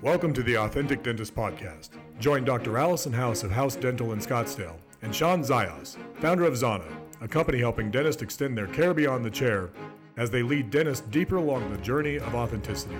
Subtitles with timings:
[0.00, 1.88] Welcome to the Authentic Dentist Podcast.
[2.20, 2.78] Join Dr.
[2.78, 6.86] Allison House of House Dental in Scottsdale and Shawn Zayas, founder of Zana,
[7.20, 9.70] a company helping dentists extend their care beyond the chair
[10.16, 12.94] as they lead dentists deeper along the journey of authenticity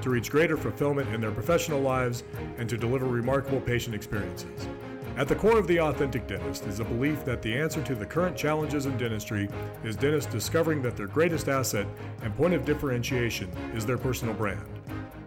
[0.00, 2.22] to reach greater fulfillment in their professional lives
[2.56, 4.68] and to deliver remarkable patient experiences.
[5.16, 8.06] At the core of the authentic dentist is a belief that the answer to the
[8.06, 9.48] current challenges in dentistry
[9.82, 11.88] is dentists discovering that their greatest asset
[12.22, 14.73] and point of differentiation is their personal brand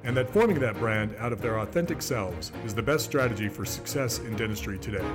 [0.07, 3.65] and that forming that brand out of their authentic selves is the best strategy for
[3.65, 5.05] success in dentistry today.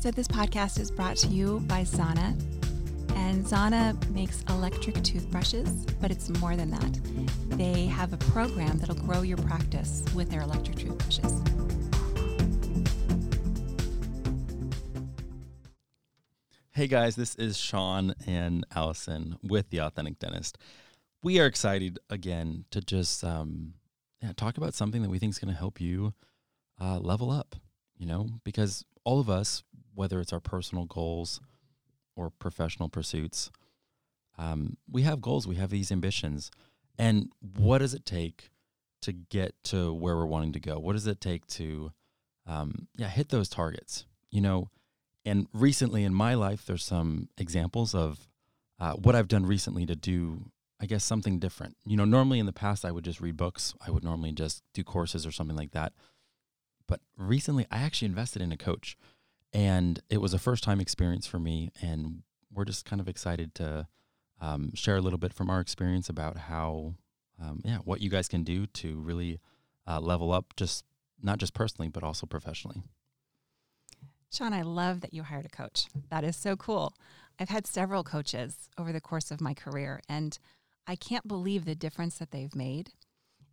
[0.00, 2.34] So, this podcast is brought to you by Zana.
[3.14, 7.00] And Zana makes electric toothbrushes, but it's more than that.
[7.58, 11.42] They have a program that'll grow your practice with their electric toothbrushes.
[16.78, 20.58] Hey guys, this is Shawn and Allison with the Authentic Dentist.
[21.24, 23.74] We are excited again to just um,
[24.22, 26.14] yeah, talk about something that we think is going to help you
[26.80, 27.56] uh, level up.
[27.96, 31.40] You know, because all of us, whether it's our personal goals
[32.14, 33.50] or professional pursuits,
[34.38, 36.48] um, we have goals, we have these ambitions,
[36.96, 38.52] and what does it take
[39.02, 40.78] to get to where we're wanting to go?
[40.78, 41.90] What does it take to,
[42.46, 44.06] um, yeah, hit those targets?
[44.30, 44.68] You know
[45.28, 48.28] and recently in my life, there's some examples of
[48.80, 51.76] uh, what I've done recently to do, I guess, something different.
[51.84, 54.62] You know, normally in the past, I would just read books, I would normally just
[54.74, 55.92] do courses or something like that.
[56.86, 58.96] But recently, I actually invested in a coach,
[59.52, 61.70] and it was a first time experience for me.
[61.82, 63.86] And we're just kind of excited to
[64.40, 66.94] um, share a little bit from our experience about how,
[67.42, 69.40] um, yeah, what you guys can do to really
[69.86, 70.84] uh, level up, just
[71.22, 72.82] not just personally, but also professionally.
[74.30, 75.86] Sean, I love that you hired a coach.
[76.10, 76.94] That is so cool.
[77.38, 80.38] I've had several coaches over the course of my career, and
[80.86, 82.90] I can't believe the difference that they've made.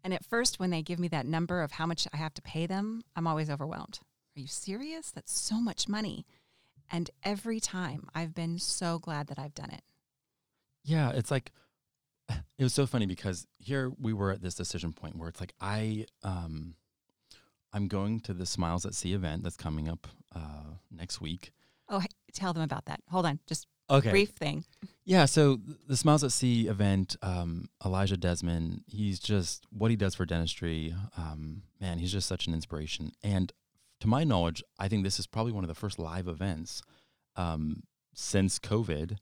[0.04, 2.42] And at first, when they give me that number of how much I have to
[2.42, 4.00] pay them, I'm always overwhelmed.
[4.36, 5.12] Are you serious?
[5.12, 6.26] That's so much money.
[6.92, 9.82] And every time I've been so glad that I've done it.
[10.84, 11.52] Yeah, it's like
[12.30, 15.54] it was so funny because here we were at this decision point where it's like
[15.60, 16.76] I um
[17.76, 21.52] I'm going to the Smiles at Sea event that's coming up uh, next week.
[21.90, 23.02] Oh, hey, tell them about that.
[23.10, 24.12] Hold on, just okay.
[24.12, 24.64] brief thing.
[25.04, 30.16] Yeah, so the Smiles at Sea event, um, Elijah Desmond, he's just what he does
[30.16, 30.96] for dentistry.
[31.18, 33.12] Um, man, he's just such an inspiration.
[33.22, 33.52] And
[34.00, 36.82] to my knowledge, I think this is probably one of the first live events
[37.36, 39.18] um, since COVID.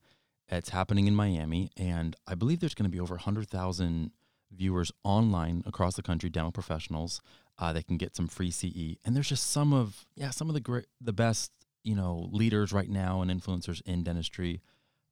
[0.47, 4.11] It's happening in Miami, and I believe there's going to be over 100,000
[4.55, 7.21] viewers online across the country, dental professionals.
[7.59, 10.53] Uh, they can get some free CE, and there's just some of yeah some of
[10.53, 11.51] the great the best
[11.83, 14.61] you know leaders right now and influencers in dentistry,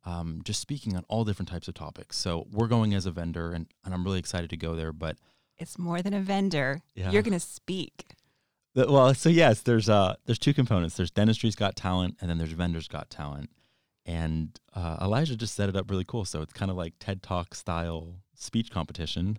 [0.06, 2.18] um, just speaking on all different types of topics.
[2.18, 4.91] So we're going as a vendor, and, and I'm really excited to go there.
[4.91, 5.18] But
[5.58, 6.81] it's more than a vendor.
[6.96, 7.12] Yeah.
[7.12, 8.16] You're going to speak.
[8.73, 10.96] The, well, so yes, there's uh there's two components.
[10.97, 13.50] There's dentistry's got talent, and then there's vendors got talent.
[14.03, 16.25] And uh, Elijah just set it up really cool.
[16.25, 19.38] So it's kind of like TED Talk style speech competition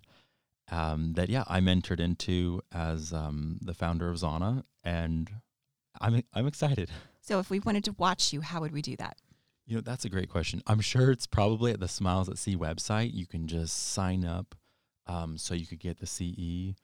[0.70, 5.30] um, that yeah I'm entered into as um, the founder of Zana, and
[6.00, 6.90] I'm I'm excited.
[7.20, 9.16] So if we wanted to watch you, how would we do that?
[9.66, 10.62] You know, that's a great question.
[10.66, 13.14] I'm sure it's probably at the Smiles at Sea website.
[13.14, 14.56] You can just sign up,
[15.06, 16.76] um, so you could get the CE,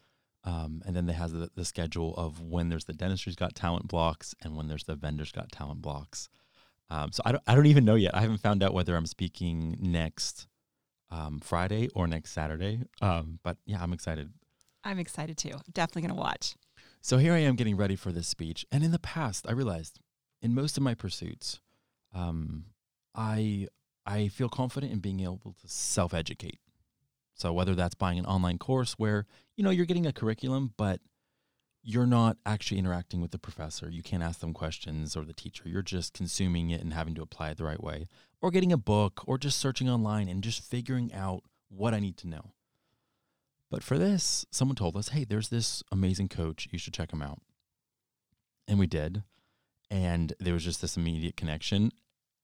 [0.44, 3.88] um, and then they has the, the schedule of when there's the dentistry's got talent
[3.88, 6.28] blocks and when there's the vendors got talent blocks.
[6.90, 8.14] Um, so I don't I don't even know yet.
[8.14, 10.46] I haven't found out whether I'm speaking next
[11.10, 12.82] um, Friday or next Saturday.
[13.00, 14.30] Um, but yeah, I'm excited.
[14.84, 15.54] I'm excited too.
[15.72, 16.54] Definitely going to watch.
[17.00, 18.66] So here I am getting ready for this speech.
[18.70, 20.00] And in the past, I realized
[20.42, 21.60] in most of my pursuits,
[22.14, 22.66] um,
[23.14, 23.68] I
[24.06, 26.60] I feel confident in being able to self educate.
[27.34, 29.26] So whether that's buying an online course where
[29.56, 31.00] you know you're getting a curriculum, but
[31.88, 33.88] you're not actually interacting with the professor.
[33.88, 35.62] You can't ask them questions or the teacher.
[35.66, 38.08] You're just consuming it and having to apply it the right way
[38.42, 42.18] or getting a book or just searching online and just figuring out what I need
[42.18, 42.52] to know.
[43.70, 46.68] But for this, someone told us, hey, there's this amazing coach.
[46.70, 47.38] You should check him out.
[48.66, 49.22] And we did.
[49.90, 51.92] And there was just this immediate connection.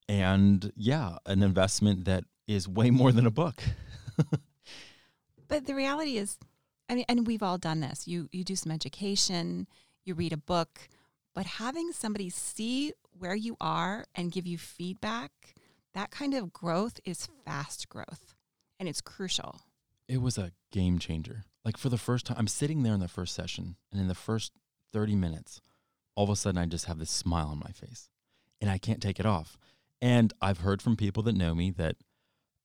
[0.08, 3.62] And yeah, an investment that is way more than a book.
[5.48, 6.38] but the reality is,
[6.92, 8.06] Mean, and we've all done this.
[8.06, 9.66] You you do some education,
[10.04, 10.88] you read a book,
[11.34, 15.54] but having somebody see where you are and give you feedback
[15.94, 18.34] that kind of growth is fast growth
[18.78, 19.60] and it's crucial.
[20.08, 21.44] It was a game changer.
[21.64, 24.14] Like for the first time, I'm sitting there in the first session, and in the
[24.14, 24.52] first
[24.92, 25.60] 30 minutes,
[26.14, 28.10] all of a sudden I just have this smile on my face
[28.60, 29.56] and I can't take it off.
[30.02, 31.96] And I've heard from people that know me that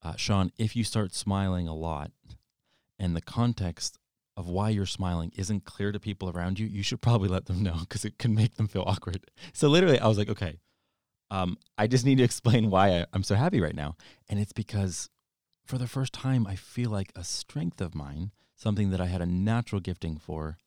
[0.04, 2.12] uh, Shawn, if you start smiling a lot
[2.98, 3.98] and the context
[4.40, 7.62] of why you're smiling isn't clear to people around you, you should probably let them
[7.62, 9.30] know because it can make them feel awkward.
[9.52, 10.60] So literally, I was like, okay,
[11.30, 13.98] um, I just need to explain why I, I'm so happy right now.
[14.30, 15.10] And it's because
[15.66, 19.22] for the first time, I feel like a strength of mine, something that I had
[19.22, 20.58] a natural gifting for,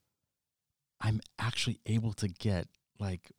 [1.01, 2.69] I'm actually able to get
[3.01, 3.33] like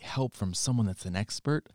[0.00, 1.68] help from someone that's an expert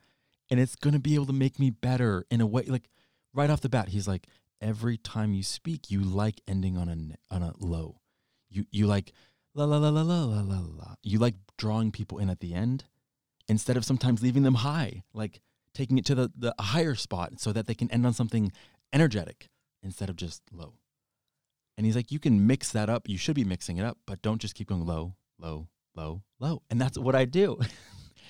[0.49, 2.89] and it's going to be able to make me better in a way like
[3.33, 4.27] right off the bat he's like
[4.61, 8.00] every time you speak you like ending on a on a low
[8.51, 9.13] you you like
[9.55, 10.95] la la la la la la la la.
[11.03, 12.85] You like drawing people in at the end
[13.47, 15.41] instead of sometimes leaving them high like
[15.73, 18.51] taking it to the the higher spot so that they can end on something
[18.93, 19.49] energetic
[19.81, 20.73] instead of just low.
[21.77, 23.07] And he's like you can mix that up.
[23.07, 26.61] You should be mixing it up but don't just keep going low low low low.
[26.69, 27.59] And that's what i do.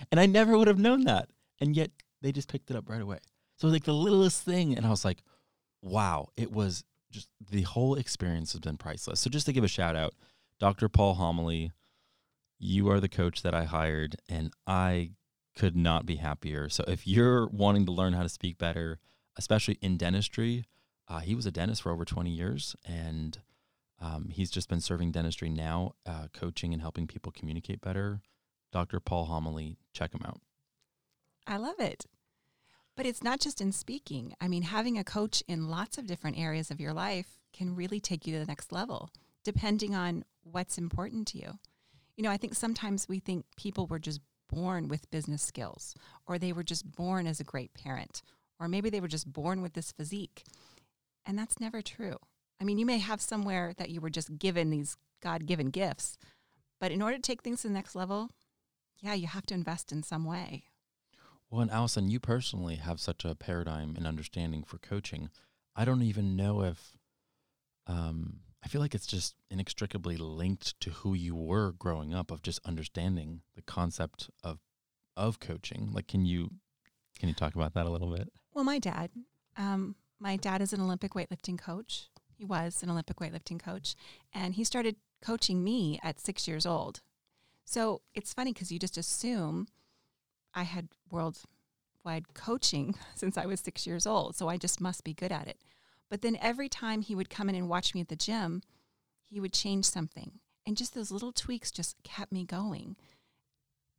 [0.10, 1.30] And i never would have known that.
[1.60, 1.92] And yet
[2.22, 3.20] they just picked it up right away.
[3.58, 5.22] So like the littlest thing and i was like
[5.84, 9.20] wow it was just the whole experience has been priceless.
[9.20, 10.14] So just to give a shout out
[10.60, 11.72] dr paul Homoly
[12.60, 15.12] you are the coach that i hired and i
[15.58, 16.70] could not be happier.
[16.70, 19.00] So if you're wanting to learn how to speak better
[19.38, 20.66] especially in dentistry
[21.08, 23.40] uh, he was a dentist for over 20 years and
[24.00, 28.22] um, he's just been serving dentistry now uh, coaching and helping people communicate better.
[28.72, 30.40] Dr paul Homoly check him out.
[31.46, 32.06] I love it.
[32.96, 34.36] But it's not just in speaking.
[34.42, 38.00] I mean, having a coach in lots of different areas of your life can really
[38.00, 39.10] take you to the next level,
[39.44, 41.54] depending on what's important to you.
[42.16, 45.96] You know, I think sometimes we think people were just born with business skills,
[46.28, 48.22] or they were just born as a great parent,
[48.60, 50.44] or maybe they were just born with this physique.
[51.26, 52.18] And that's never true.
[52.60, 56.18] I mean, you may have somewhere that you were just given these God given gifts,
[56.80, 58.30] but in order to take things to the next level,
[59.00, 60.66] yeah, you have to invest in some way.
[61.52, 65.30] Well, and Allison, you personally have such a paradigm and understanding for coaching.
[65.76, 66.94] I don't even know if
[67.88, 72.42] um, I feel like it's just inextricably linked to who you were growing up of
[72.42, 74.60] just understanding the concept of
[75.18, 75.90] of coaching.
[75.92, 76.52] Like, can you
[77.20, 78.30] can you talk about that a little bit?
[78.54, 79.12] Well, my dad,
[79.58, 82.10] um, my dad is an Olympic weightlifting coach.
[82.38, 83.96] He was an Olympic weightlifting coach,
[84.34, 87.02] and he started coaching me at six years old.
[87.66, 89.68] So it's funny because you just assume
[90.54, 95.14] I had worldwide coaching since I was six years old, so I just must be
[95.14, 95.58] good at it.
[96.10, 98.62] But then every time he would come in and watch me at the gym,
[99.22, 100.40] he would change something.
[100.68, 102.98] And just those little tweaks just kept me going.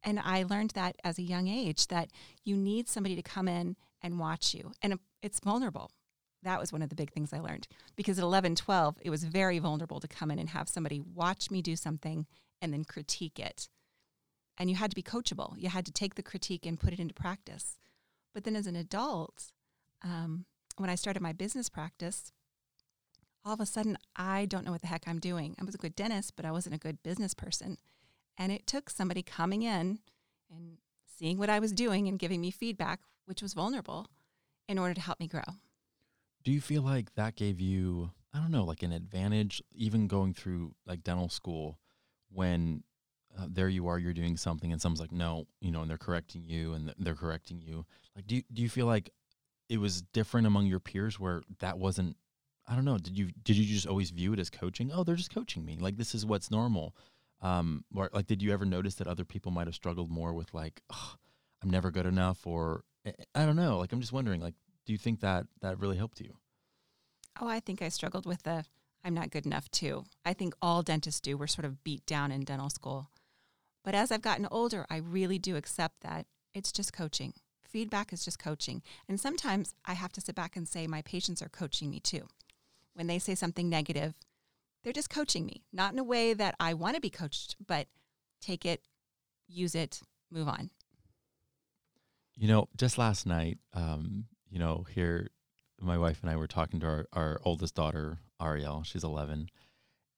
[0.05, 2.11] And I learned that as a young age that
[2.45, 4.73] you need somebody to come in and watch you.
[4.83, 5.91] And it's vulnerable.
[6.43, 9.25] That was one of the big things I learned because at 11, 12, it was
[9.25, 12.27] very vulnerable to come in and have somebody watch me do something
[12.61, 13.69] and then critique it
[14.59, 15.55] and you had to be coachable.
[15.57, 17.77] You had to take the critique and put it into practice.
[18.35, 19.53] But then as an adult,
[20.03, 20.47] um,
[20.77, 22.33] when I started my business practice,
[23.45, 25.57] all of a sudden I don't know what the heck I'm doing.
[25.61, 27.79] I was a good dentist, but I wasn't a good business person.
[28.39, 29.99] And it took somebody coming in
[30.51, 34.09] and seeing what I was doing and giving me feedback, which was vulnerable,
[34.69, 35.43] in order to help me grow.
[36.43, 40.35] Do you feel like that gave you, I don't know, like an advantage, even going
[40.35, 41.79] through like dental school
[42.31, 42.83] when
[43.39, 45.99] uh, there you are, you're doing something, and someone's like, no, you know, and they're
[45.99, 47.87] correcting you, and they're correcting you.
[48.15, 49.11] Like, do you, do you feel like
[49.69, 52.17] it was different among your peers where that wasn't?
[52.67, 52.99] I don't know.
[52.99, 54.91] Did you did you just always view it as coaching?
[54.93, 55.79] Oh, they're just coaching me.
[55.81, 56.95] Like this is what's normal.
[57.41, 60.55] Um, or like, did you ever notice that other people might have struggled more with
[60.55, 61.15] like, oh,
[61.63, 63.79] I'm never good enough, or eh, eh, I don't know.
[63.79, 64.41] Like, I'm just wondering.
[64.41, 64.55] Like,
[64.87, 66.37] do you think that that really helped you?
[67.41, 68.65] Oh, I think I struggled with the
[69.05, 70.05] I'm not good enough too.
[70.25, 71.37] I think all dentists do.
[71.37, 73.11] We're sort of beat down in dental school.
[73.85, 77.35] But as I've gotten older, I really do accept that it's just coaching.
[77.69, 78.83] Feedback is just coaching.
[79.09, 82.29] And sometimes I have to sit back and say, my patients are coaching me too.
[82.95, 84.15] When they say something negative,
[84.85, 87.87] they're just coaching me, not in a way that I want to be coached, but
[88.41, 88.83] take it,
[89.49, 90.71] use it, move on.
[92.35, 95.29] You know, just last night, um, you know, here,
[95.81, 98.83] my wife and I were talking to our, our oldest daughter, Ariel.
[98.83, 99.49] She's 11.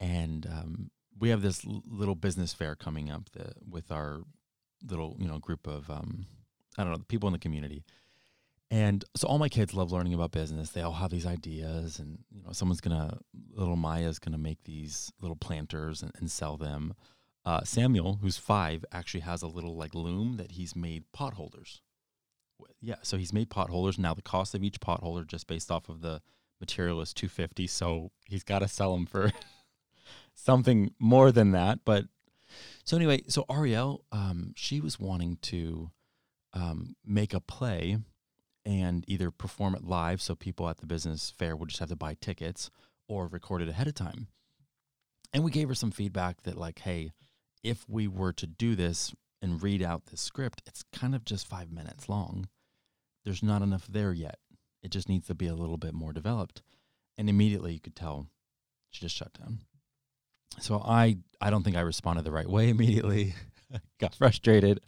[0.01, 4.21] And um, we have this little business fair coming up the, with our
[4.87, 6.27] little you know group of um,
[6.77, 7.85] I don't know people in the community.
[8.71, 10.71] And so all my kids love learning about business.
[10.71, 13.19] They all have these ideas, and you know, someone's gonna
[13.53, 16.95] little Maya's gonna make these little planters and, and sell them.
[17.45, 21.83] Uh, Samuel, who's five, actually has a little like loom that he's made pot holders.
[22.59, 22.73] With.
[22.81, 23.99] Yeah, so he's made pot holders.
[23.99, 26.23] Now the cost of each pot holder, just based off of the
[26.59, 27.67] material, is two fifty.
[27.67, 29.31] So he's got to sell them for
[30.35, 31.81] something more than that.
[31.85, 32.07] But
[32.85, 35.91] so anyway, so Ariel, um, she was wanting to
[36.53, 37.99] um, make a play
[38.65, 41.97] and either perform it live so people at the business fair would just have to
[41.97, 42.71] buy tickets
[43.09, 44.29] or record it ahead of time.
[45.33, 47.13] And we gave her some feedback that, like, hey,
[47.63, 49.13] if we were to do this
[49.43, 52.49] and read out this script, it's kind of just five minutes long.
[53.25, 54.39] There's not enough there yet.
[54.83, 56.63] It just needs to be a little bit more developed.
[57.19, 58.29] And immediately you could tell
[58.91, 59.61] she just shut down.
[60.61, 63.35] So I I don't think I responded the right way immediately.
[63.99, 64.81] Got frustrated,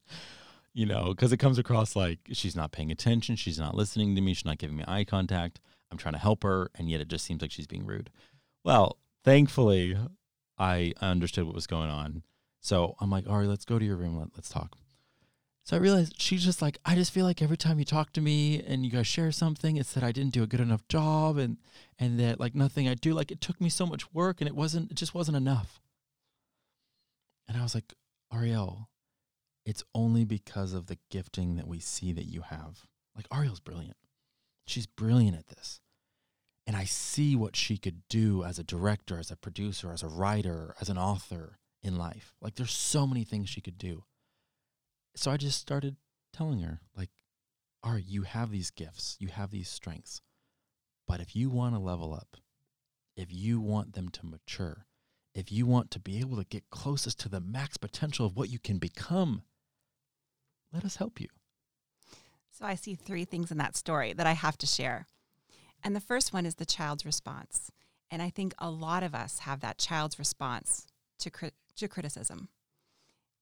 [0.73, 4.21] you know, because it comes across like she's not paying attention, she's not listening to
[4.21, 5.61] me, she's not giving me eye contact.
[5.91, 8.11] I'm trying to help her, and yet it just seems like she's being rude.
[8.65, 9.97] Well, thankfully,
[10.59, 12.23] I understood what was going on.
[12.61, 14.19] So I'm like, all right, let's go to your room.
[14.19, 14.77] Let, let's talk.
[15.67, 18.21] So I realized she's just like, I just feel like every time you talk to
[18.21, 21.39] me and you guys share something, it's that I didn't do a good enough job
[21.39, 21.57] and
[21.99, 24.55] and that like nothing I do, like it took me so much work and it
[24.55, 25.81] wasn't it just wasn't enough.
[27.49, 27.95] And I was like,
[28.33, 28.91] Ariel,
[29.65, 32.87] it's only because of the gifting that we see that you have.
[33.17, 33.97] Like Ariel's brilliant.
[34.69, 35.81] She's brilliant at this.
[36.65, 40.09] And I see what she could do as a director, as a producer, as a
[40.09, 42.37] writer, as an author in life.
[42.41, 44.05] Like there's so many things she could do
[45.17, 45.97] so I just started
[46.33, 47.11] telling her, like,
[47.83, 50.21] Ari, you have these gifts, you have these strengths.
[51.09, 52.37] But if you want to level up,
[53.17, 54.87] if you want them to mature,
[55.35, 58.51] if you want to be able to get closest to the max potential of what
[58.51, 59.43] you can become,
[60.73, 61.29] let us help you.
[62.51, 65.07] So I see three things in that story that I have to share.
[65.85, 67.71] And the first one is the child's response.
[68.11, 70.87] And I think a lot of us have that child's response
[71.19, 72.49] to, cri- to criticism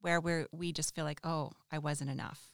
[0.04, 2.50] where we we just feel like, oh, I wasn't enough.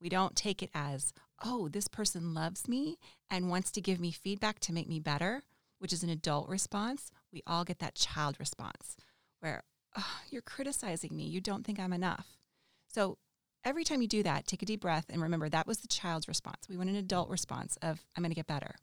[0.00, 1.12] We don't take it as,
[1.44, 2.96] oh, this person loves me
[3.28, 5.42] and wants to give me feedback to make me better,
[5.80, 7.10] which is an adult response.
[7.32, 8.96] We all get that child response
[9.40, 9.64] where,
[9.96, 11.24] oh, you're criticizing me.
[11.24, 12.38] You don't think I'm enough.
[12.86, 13.18] So
[13.64, 16.28] every time you do that, take a deep breath and remember that was the child's
[16.28, 16.68] response.
[16.68, 18.76] We want an adult response of, I'm going to get better.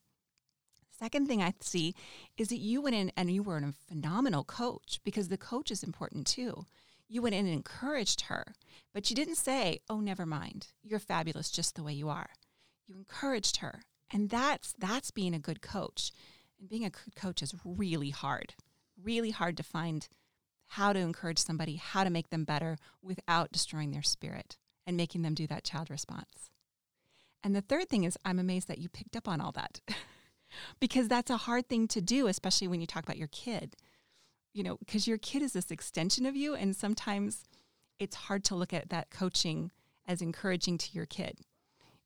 [0.98, 1.96] Second thing I see
[2.38, 5.84] is that you went in and you were a phenomenal coach because the coach is
[5.84, 6.66] important too
[7.10, 8.54] you went in and encouraged her,
[8.94, 10.68] but you didn't say, "Oh, never mind.
[10.84, 12.30] You're fabulous just the way you are."
[12.88, 13.82] You encouraged her.
[14.12, 16.12] And that's that's being a good coach.
[16.60, 18.54] And being a good coach is really hard.
[19.02, 20.08] Really hard to find
[20.74, 25.24] how to encourage somebody, how to make them better without destroying their spirit and making
[25.24, 26.52] them do that child response.
[27.44, 29.82] And the third thing is I'm amazed that you picked up on all that.
[30.80, 33.76] because that's a hard thing to do, especially when you talk about your kid
[34.60, 36.54] you know, because your kid is this extension of you.
[36.54, 37.46] And sometimes
[37.98, 39.72] it's hard to look at that coaching
[40.06, 41.40] as encouraging to your kid.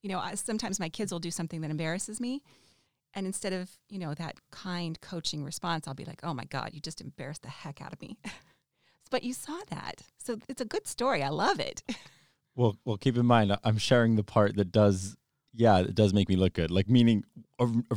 [0.04, 2.44] You know, sometimes my kids will do something that embarrasses me.
[3.16, 6.70] And instead of, you know, that kind coaching response, I'll be like, oh my God,
[6.74, 8.20] you just embarrassed the heck out of me.
[9.10, 10.04] but you saw that.
[10.20, 11.24] So it's a good story.
[11.24, 11.82] I love it.
[12.56, 15.18] well, well, keep in mind, I'm sharing the part that does,
[15.56, 16.70] yeah, it does make me look good.
[16.70, 17.24] Like, meaning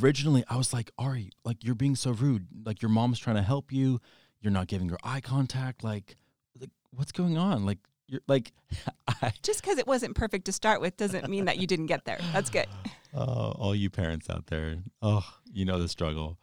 [0.02, 2.46] originally I was like, Ari, like, you're being so rude.
[2.64, 4.00] Like, your mom's trying to help you
[4.40, 5.83] you're not giving her eye contact.
[5.85, 6.16] Like,
[6.61, 7.66] like what's going on?
[7.66, 7.78] Like,
[8.09, 8.52] you're like,
[9.09, 12.05] I, just because it wasn't perfect to start with doesn't mean that you didn't get
[12.05, 12.19] there.
[12.33, 12.66] That's good.
[13.19, 16.37] Oh, all you parents out there, oh, you know the struggle.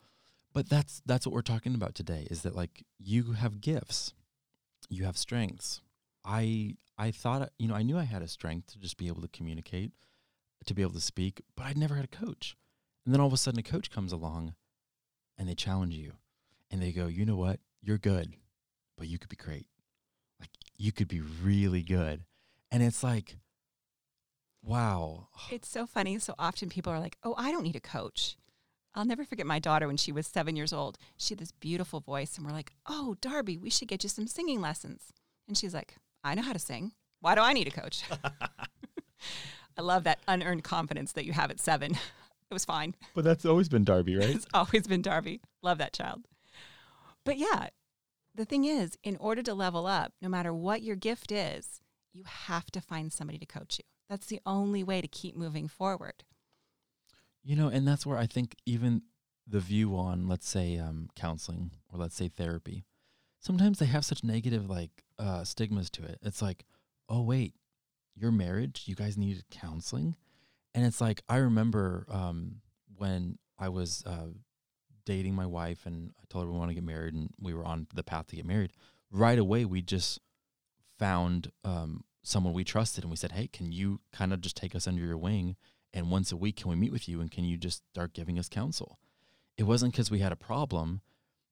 [0.53, 2.25] But that's that's what we're talking about today.
[2.31, 4.15] Is that like you have gifts,
[4.89, 5.81] you have strengths.
[6.25, 9.21] I I thought you know I knew I had a strength to just be able
[9.21, 9.91] to communicate,
[10.65, 12.55] to be able to speak, but I'd never had a coach.
[13.05, 14.55] And then all of a sudden, a coach comes along,
[15.37, 16.13] and they challenge you,
[16.71, 17.59] and they go, you know what?
[17.83, 18.33] You're good,
[18.97, 19.67] but you could be great.
[20.39, 22.23] Like you could be really good.
[22.71, 23.37] And it's like,
[24.63, 25.27] wow.
[25.51, 26.17] It's so funny.
[26.19, 28.37] So often people are like, oh, I don't need a coach.
[28.95, 30.97] I'll never forget my daughter when she was seven years old.
[31.17, 34.27] She had this beautiful voice, and we're like, oh, Darby, we should get you some
[34.27, 35.11] singing lessons.
[35.47, 36.91] And she's like, I know how to sing.
[37.19, 38.03] Why do I need a coach?
[39.77, 41.97] I love that unearned confidence that you have at seven.
[42.51, 42.93] It was fine.
[43.15, 44.29] But that's always been Darby, right?
[44.35, 45.41] it's always been Darby.
[45.63, 46.21] Love that child.
[47.25, 47.67] But yeah,
[48.35, 51.81] the thing is, in order to level up, no matter what your gift is,
[52.13, 53.85] you have to find somebody to coach you.
[54.09, 56.23] That's the only way to keep moving forward.
[57.43, 59.03] You know, and that's where I think even
[59.47, 62.85] the view on, let's say, um, counseling or let's say therapy,
[63.39, 66.19] sometimes they have such negative like uh, stigmas to it.
[66.21, 66.65] It's like,
[67.09, 67.53] oh wait,
[68.15, 70.15] your marriage, you guys needed counseling,
[70.73, 72.61] and it's like I remember um,
[72.95, 74.27] when I was uh,
[75.05, 77.65] dating my wife and I told her we want to get married and we were
[77.65, 78.71] on the path to get married,
[79.11, 80.19] right away we just
[80.97, 84.75] found um, someone we trusted and we said, Hey, can you kind of just take
[84.75, 85.55] us under your wing?
[85.93, 88.39] And once a week, can we meet with you and can you just start giving
[88.39, 88.97] us counsel?
[89.57, 91.01] It wasn't because we had a problem,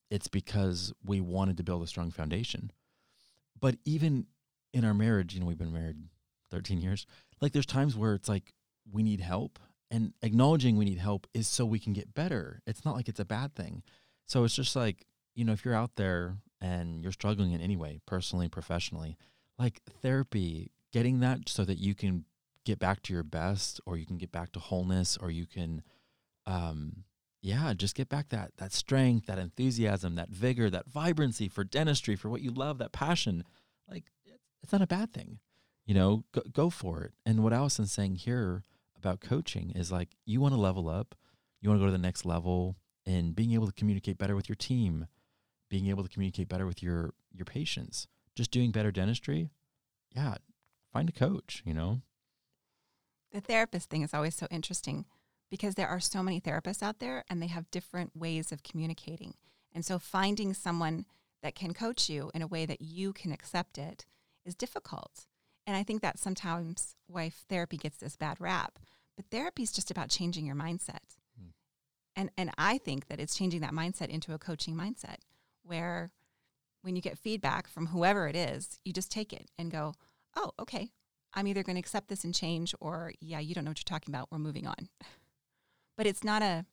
[0.10, 2.72] it's because we wanted to build a strong foundation.
[3.60, 4.25] But even
[4.74, 5.98] in our marriage, you know, we've been married
[6.50, 7.05] 13 years,
[7.39, 8.53] like there's times where it's like
[8.91, 9.60] we need help
[9.92, 12.62] And acknowledging we need help is so we can get better.
[12.66, 13.84] It's not like it's a bad thing.
[14.26, 15.06] So it's just like,
[15.36, 19.18] you know, if you're out there and you're struggling in any way, personally, professionally,
[19.60, 22.24] like therapy, getting that so that you can
[22.66, 25.82] get back to your best or you can get back to wholeness or you can
[26.46, 27.04] um
[27.42, 32.16] yeah, just get back that that strength, that enthusiasm, that vigor, that vibrancy for dentistry,
[32.16, 33.44] for what you love, that passion.
[33.90, 34.06] Like
[34.62, 35.40] it's not a bad thing.
[35.86, 37.14] You know, go, go for it.
[37.26, 38.64] And what Allison's saying here
[39.01, 41.15] about coaching is like you want to level up,
[41.60, 44.48] you want to go to the next level and being able to communicate better with
[44.48, 45.08] your team,
[45.70, 49.50] being able to communicate better with your your patients, just doing better dentistry.
[50.15, 50.36] Yeah,
[50.93, 52.01] find a coach, you know.
[53.31, 55.05] The therapist thing is always so interesting
[55.50, 59.34] because there are so many therapists out there and they have different ways of communicating.
[59.74, 61.05] And so finding someone
[61.41, 64.05] that can coach you in a way that you can accept it
[64.46, 65.27] is difficult.
[65.72, 68.78] And I think that sometimes why therapy gets this bad rap.
[69.16, 71.16] But therapy is just about changing your mindset.
[71.40, 71.51] Hmm.
[72.13, 75.20] And and I think that it's changing that mindset into a coaching mindset
[75.63, 76.12] where
[76.82, 79.94] when you get feedback from whoever it is, you just take it and go,
[80.36, 80.92] "Oh, okay.
[81.34, 83.98] I'm either going to accept this and change or yeah, you don't know what you're
[83.98, 84.30] talking about.
[84.30, 84.90] We're moving on."
[85.98, 86.66] But it's not a,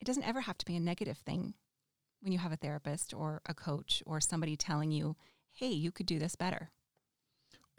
[0.00, 1.54] it doesn't ever have to be a negative thing
[2.20, 5.16] when you have a therapist or a coach or somebody telling you,
[5.50, 6.70] hey, you could do this better.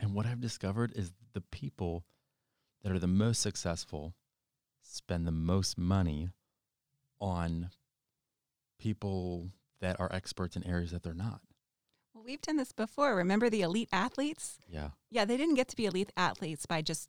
[0.03, 2.03] And what I've discovered is the people
[2.83, 4.13] that are the most successful
[4.81, 6.27] spend the most money
[7.22, 7.69] on
[8.77, 11.39] people that are experts in areas that they're not.
[12.13, 13.15] Well, we've done this before.
[13.15, 14.57] Remember the elite athletes?
[14.67, 14.89] Yeah.
[15.10, 17.07] Yeah, they didn't get to be elite athletes by just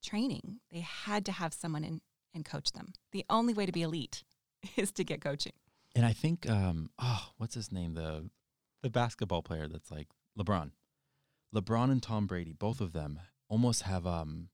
[0.00, 0.60] training.
[0.70, 2.00] They had to have someone in
[2.32, 2.92] and coach them.
[3.10, 4.22] The only way to be elite
[4.76, 5.54] is to get coaching.
[5.96, 7.94] And I think, um, oh, what's his name?
[7.94, 8.30] The
[8.82, 10.06] the basketball player that's like
[10.38, 10.70] LeBron.
[11.54, 14.48] LeBron and Tom Brady, both of them almost have um,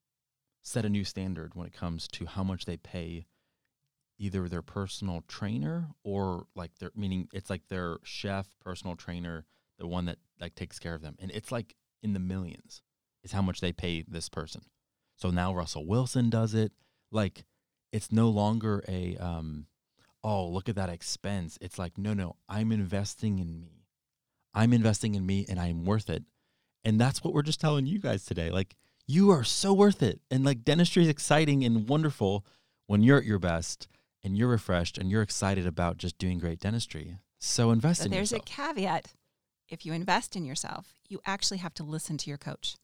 [0.63, 3.27] set a new standard when it comes to how much they pay
[4.19, 9.45] either their personal trainer or like their meaning it's like their chef, personal trainer,
[9.79, 11.17] the one that like takes care of them.
[11.19, 12.83] And it's like in the millions
[13.25, 14.63] is how much they pay this person.
[15.17, 16.73] So now Russell Wilson does it.
[17.11, 17.45] Like
[17.91, 19.67] it's no longer a um,
[20.25, 23.85] oh look at that expense it's like no no i'm investing in me
[24.55, 26.25] i'm investing in me and i'm worth it
[26.85, 30.21] and that's what we're just telling you guys today like you are so worth it
[30.31, 32.45] and like dentistry is exciting and wonderful
[32.87, 33.89] when you're at your best
[34.25, 38.11] and you're refreshed and you're excited about just doing great dentistry so invest but in
[38.13, 38.49] there's yourself.
[38.49, 39.13] a caveat
[39.69, 42.77] if you invest in yourself you actually have to listen to your coach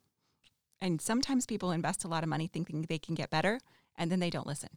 [0.80, 3.60] and sometimes people invest a lot of money thinking they can get better
[3.96, 4.70] and then they don't listen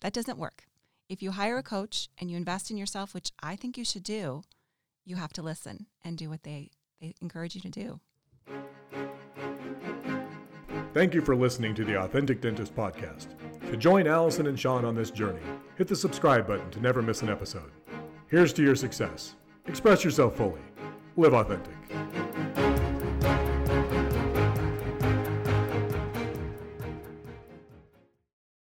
[0.00, 0.64] that doesn't work.
[1.08, 4.02] If you hire a coach and you invest in yourself, which I think you should
[4.04, 4.42] do,
[5.04, 8.00] you have to listen and do what they, they encourage you to do.
[10.92, 13.28] Thank you for listening to the Authentic Dentist Podcast.
[13.70, 15.42] To join Allison and Shawn on this journey,
[15.76, 17.70] hit the subscribe button to never miss an episode.
[18.26, 19.36] Here's to your success.
[19.66, 20.60] Express yourself fully.
[21.16, 22.29] Live authentic.